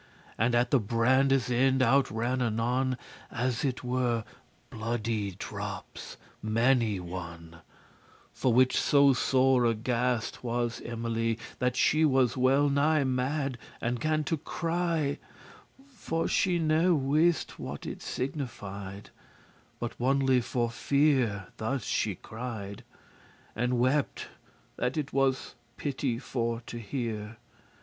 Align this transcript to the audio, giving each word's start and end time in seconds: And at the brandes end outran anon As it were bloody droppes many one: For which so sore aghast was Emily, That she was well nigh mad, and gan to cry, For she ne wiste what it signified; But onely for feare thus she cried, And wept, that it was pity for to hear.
And 0.35 0.55
at 0.55 0.71
the 0.71 0.79
brandes 0.79 1.51
end 1.51 1.83
outran 1.83 2.41
anon 2.41 2.97
As 3.29 3.63
it 3.63 3.83
were 3.83 4.23
bloody 4.71 5.35
droppes 5.37 6.17
many 6.41 6.99
one: 6.99 7.57
For 8.33 8.51
which 8.51 8.77
so 8.81 9.13
sore 9.13 9.65
aghast 9.65 10.43
was 10.43 10.81
Emily, 10.83 11.37
That 11.59 11.75
she 11.75 12.03
was 12.03 12.35
well 12.35 12.67
nigh 12.67 13.03
mad, 13.03 13.59
and 13.79 13.99
gan 13.99 14.23
to 14.23 14.37
cry, 14.37 15.19
For 15.93 16.27
she 16.27 16.57
ne 16.57 16.89
wiste 16.89 17.59
what 17.59 17.85
it 17.85 18.01
signified; 18.01 19.11
But 19.79 19.93
onely 19.99 20.41
for 20.41 20.71
feare 20.71 21.49
thus 21.57 21.83
she 21.83 22.15
cried, 22.15 22.83
And 23.55 23.77
wept, 23.77 24.29
that 24.77 24.97
it 24.97 25.13
was 25.13 25.53
pity 25.77 26.17
for 26.17 26.59
to 26.61 26.79
hear. 26.79 27.37